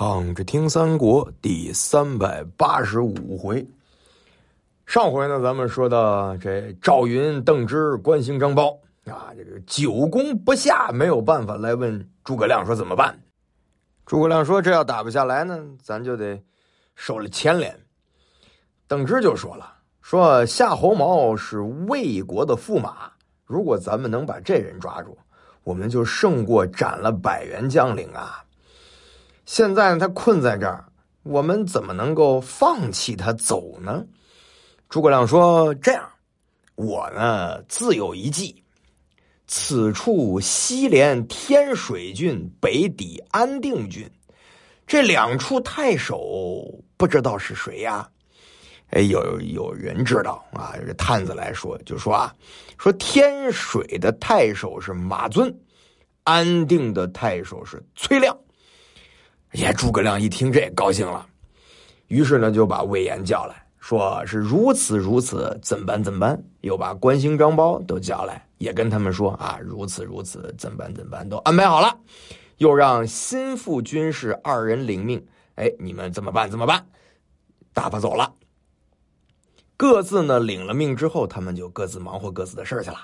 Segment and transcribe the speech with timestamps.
[0.00, 3.66] 躺着听三国第三百八十五回，
[4.86, 8.78] 上回呢，咱们说到这赵云、邓芝、关兴、张苞
[9.10, 13.12] 啊，这个久攻不下，没有办法来问诸葛亮说怎么办。
[14.06, 16.40] 诸葛亮说：“这要打不下来呢，咱就得
[16.94, 17.76] 受了牵连。”
[18.86, 21.58] 邓芝就说了：“说夏侯茂是
[21.88, 23.10] 魏国的驸马，
[23.44, 25.18] 如果咱们能把这人抓住，
[25.64, 28.44] 我们就胜过斩了百员将领啊。”
[29.48, 30.84] 现在他困在这儿，
[31.22, 34.04] 我们怎么能够放弃他走呢？
[34.90, 36.06] 诸葛亮说：“这样，
[36.74, 38.62] 我呢自有一计。
[39.46, 44.06] 此处西连天水郡，北抵安定郡，
[44.86, 48.06] 这两处太守不知道是谁呀？
[48.90, 50.74] 哎，有有人知道啊？
[50.86, 52.34] 这探子来说，就说啊，
[52.76, 55.58] 说天水的太守是马尊，
[56.24, 58.38] 安定的太守是崔亮。”
[59.52, 61.26] 呀，诸葛亮一听这高兴了，
[62.08, 71.26] 于是呢就把魏延叫来说：“是如此如此，怎办怎办？”又把关兴、张苞都叫来，也跟他们说：“啊，如此如此，怎办怎办？
[71.26, 71.98] 都安排好了。”
[72.58, 75.24] 又让心腹军士二人领命
[75.56, 76.50] ：“哎，你们怎么办？
[76.50, 76.86] 怎么办？”
[77.72, 78.34] 打发走了。
[79.78, 82.98] 各自呢领了命之后，他们就各自忙活各自的事去了。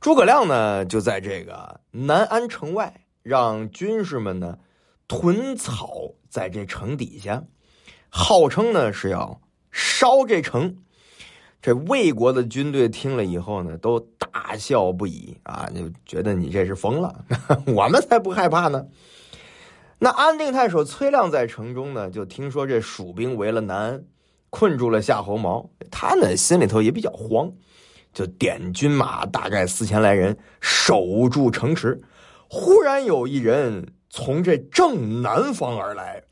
[0.00, 2.92] 诸葛亮呢就在这个南安城外，
[3.22, 4.58] 让军士们呢。
[5.14, 7.44] 屯草在这城底下，
[8.08, 10.78] 号称呢是要烧这城。
[11.60, 17.26] 这魏国的军队听了以后呢，都大笑不已啊，就觉得你这是疯了，
[17.68, 18.86] 我们才不害怕呢。
[19.98, 24.04] 那安定太守崔亮在城中呢，就听说这蜀兵围了南安，
[24.48, 27.52] 困住了夏侯茂，他呢心里头也比较慌，
[28.14, 32.00] 就点军马大概四千来人守住城池。
[32.48, 33.92] 忽然有一人。
[34.14, 36.22] 从这正南方而来，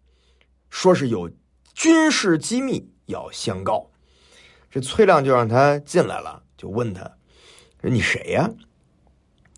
[0.69, 1.31] 说是有
[1.73, 3.91] 军事机密要相告。
[4.71, 7.11] 这崔亮就让他进来了，就问他
[7.81, 8.51] ：“你谁呀？”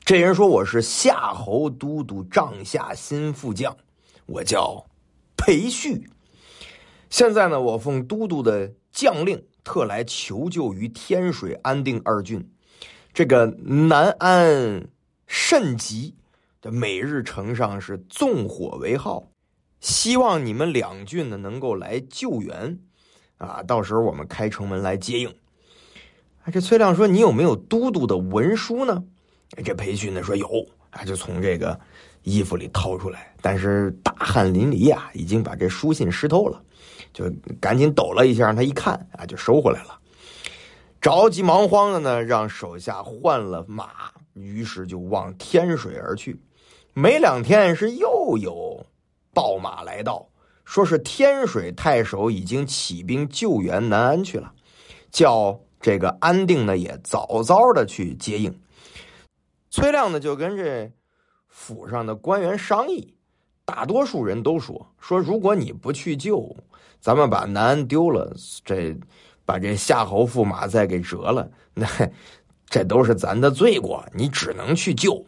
[0.04, 3.76] 这人说：“我是夏侯都督帐下新副将，
[4.26, 4.86] 我叫
[5.36, 6.08] 裴旭。
[7.10, 12.48] 现在呢，我奉都督的将令，特来求救于天水、安定二郡。
[13.12, 14.88] 这个南安
[15.26, 16.14] 甚急。”
[16.62, 19.24] 这每日城上是纵火为号，
[19.80, 22.78] 希望你们两郡呢能够来救援，
[23.36, 25.28] 啊，到时候我们开城门来接应。
[26.44, 29.02] 啊，这崔亮说：“你有没有都督的文书呢？”
[29.64, 30.46] 这裴旭呢说：“有。”
[30.90, 31.76] 啊，就从这个
[32.22, 36.62] 衣服里掏出来，但是大汗淋漓啊，已经把这书信湿透了，
[37.12, 37.28] 就
[37.60, 39.98] 赶紧抖了一下，让他一看啊，就收回来了。
[41.00, 46.40] 着急忙慌的呢，让手下换了马，于是就往天水而去。
[46.94, 48.84] 没两天，是又有
[49.32, 50.28] 报马来到，
[50.62, 54.52] 说是天水太守已经起兵救援南安去了，
[55.10, 58.54] 叫这个安定呢也早早的去接应。
[59.70, 60.92] 崔亮呢就跟这
[61.48, 63.14] 府上的官员商议，
[63.64, 66.54] 大多数人都说说如果你不去救，
[67.00, 68.36] 咱们把南安丢了，
[68.66, 68.94] 这
[69.46, 71.86] 把这夏侯驸马再给折了，那
[72.66, 75.24] 这都是咱的罪过，你只能去救。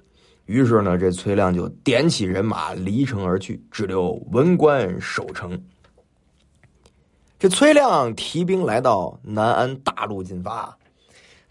[0.47, 5.65] 于是呢，这崔亮就点起人马离城而去，只留文官守城。
[7.39, 10.79] 这崔亮提兵来到南安，大路进发，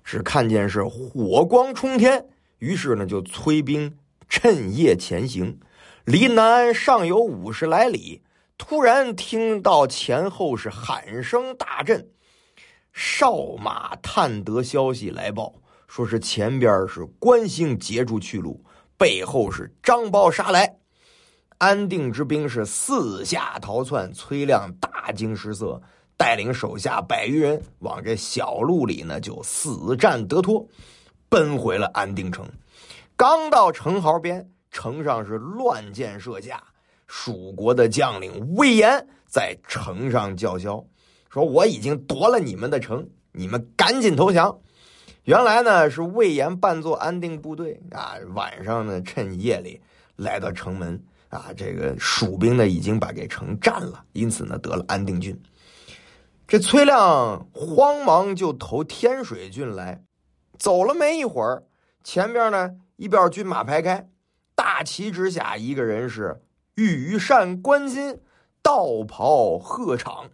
[0.04, 2.28] 只看见是火光冲天，
[2.60, 3.98] 于是呢就催兵
[4.30, 5.60] 趁夜前行。
[6.06, 8.22] 离南安尚有五十来里，
[8.58, 12.10] 突然听到前后是喊声大震，
[12.92, 15.56] 哨马探得消息来报，
[15.88, 18.64] 说是前边是关兴截住去路。
[19.04, 20.78] 背后是张苞杀来，
[21.58, 24.10] 安定之兵是四下逃窜。
[24.14, 25.82] 崔亮大惊失色，
[26.16, 30.66] 带领手下百余人往这小路里呢，就死战得脱，
[31.28, 32.50] 奔回了安定城。
[33.18, 36.64] 刚到城壕边，城上是乱箭射下。
[37.06, 40.82] 蜀国的将领魏延在城上叫嚣，
[41.30, 44.58] 说：“我已经夺了你们的城，你们赶紧投降。”
[45.24, 49.80] 原来呢是魏延扮作安定部队啊，晚上呢趁夜里
[50.18, 55.42] 来到城门啊，这个蜀兵呢已经把这城占了，因此呢得了安定郡。
[56.46, 60.04] 这崔亮慌忙就投天水郡来，
[60.60, 61.64] 走了没一会儿，
[62.04, 64.10] 前边呢一边军马排开，
[64.54, 66.44] 大旗之下一个人是
[66.76, 68.18] 羽扇纶巾，
[68.62, 70.26] 道袍鹤氅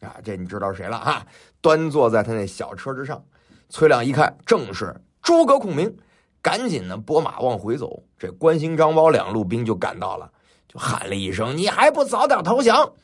[0.00, 1.26] 啊，这你知道谁了哈？
[1.60, 3.22] 端坐在他那小车之上。
[3.70, 5.96] 崔亮一看，正是诸葛孔明，
[6.40, 8.02] 赶紧呢拨马往回走。
[8.18, 10.32] 这关兴、张苞两路兵就赶到了，
[10.66, 12.94] 就喊了一声：“你还不早点投降！”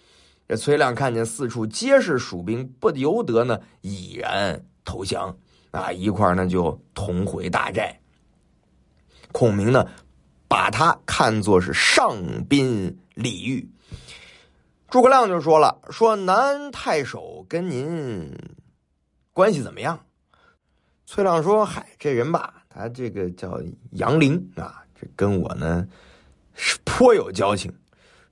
[0.48, 5.36] 这崔亮看见四处皆是蜀兵，不由得呢已然投降
[5.70, 5.92] 啊！
[5.92, 8.00] 一块呢就同回大寨。
[9.32, 9.86] 孔明呢
[10.48, 13.68] 把他看作是上宾礼遇。
[14.88, 18.34] 诸葛亮就说了：“说南太守跟您
[19.32, 20.06] 关系怎么样？”
[21.14, 23.62] 崔亮说：“嗨，这人吧，他这个叫
[23.92, 25.86] 杨凌啊，这跟我呢
[26.54, 27.72] 是颇有交情。”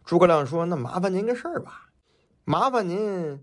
[0.05, 1.87] 诸葛亮说：“那麻烦您个事儿吧。”
[2.43, 3.39] 麻烦您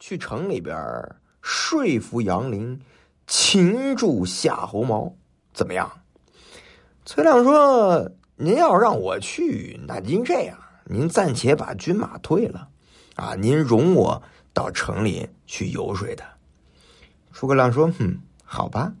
[0.00, 2.80] 去城里边儿说服杨凌
[3.28, 5.14] 擒住夏侯茂，
[5.52, 5.88] 怎么样？
[7.04, 12.68] 崔亮说：“您要让我去，那您这样，您暂且把军马退了，
[13.14, 14.20] 啊，您容我
[14.52, 16.26] 到城里去游说他。”
[17.32, 18.20] 诸葛亮说：“哼，
[18.52, 18.92] 好吧，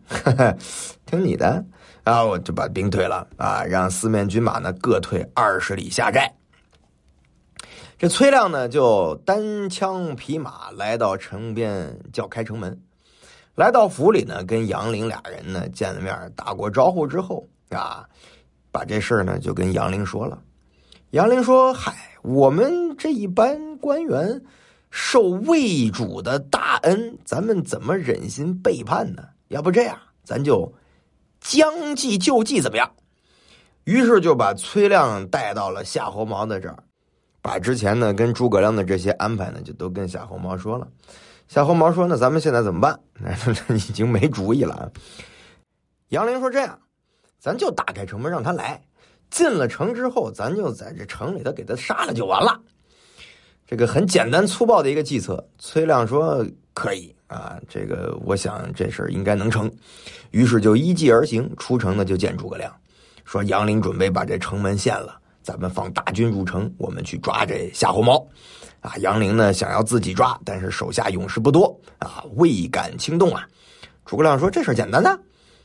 [1.06, 1.64] 听你的
[2.04, 6.32] 啊，我就把兵退了啊，让四面军马呢各退二十里下寨。”
[7.98, 12.80] 这崔亮呢，就单枪匹马来到城边，叫开城门。
[13.56, 18.08] 来到府里呢，跟杨凌俩人呢见了面，打过招呼之后啊，
[18.70, 20.40] 把这事儿呢就跟杨凌说了。
[21.10, 21.92] 杨凌说：“嗨，
[22.22, 24.40] 我们这一般官员
[24.92, 29.24] 受魏主的大恩，咱们怎么忍心背叛呢？
[29.50, 30.72] 要不这样，咱就
[31.40, 32.90] 将计就计，怎么样？”
[33.84, 36.82] 于是就把崔亮带到了夏侯茂的这儿。
[37.42, 40.86] 把之前呢跟诸葛亮的这些安排呢，就都跟夏侯茂说了。
[41.48, 43.00] 夏侯茂说：“那咱们现在怎么办？
[43.74, 44.92] 已经没主意了。”
[46.10, 46.78] 杨凌说：“这样，
[47.40, 48.80] 咱就打开城门让他来。
[49.30, 52.60] 进了城之后，咱就在这城里头给他杀了就完了。
[53.70, 56.44] 这个很简单粗暴的一个计策。”崔亮说
[56.74, 59.70] ：“可以啊，这个我想这事儿应该能成。”
[60.32, 62.74] 于是就依计而行，出城呢就见诸葛亮，
[63.24, 68.26] 说：“杨凌准备把这城门陷了。”咱们放大军入城，我们去抓这夏侯茂。
[68.80, 73.46] 啊，杨凌呢想要自己抓，但是手下勇士不多啊，未敢轻动啊。
[74.04, 75.20] 诸葛亮说：“这事简单的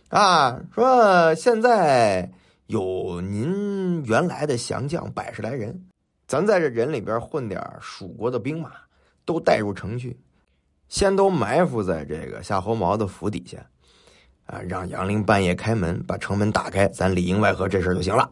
[0.09, 2.29] 啊，说现在
[2.67, 5.81] 有您原来的降将百十来人，
[6.27, 8.72] 咱在这人里边混点蜀国的兵马，
[9.25, 10.18] 都带入城去，
[10.89, 13.57] 先都埋伏在这个夏侯茂的府底下，
[14.45, 18.30] 啊，让杨凌半夜开门，把城门打开，咱里应外合这事就行了。”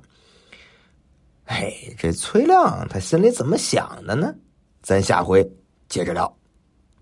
[1.46, 4.34] 嘿，这崔亮他心里怎么想的呢？
[4.82, 5.48] 咱下回
[5.90, 6.38] 接着聊。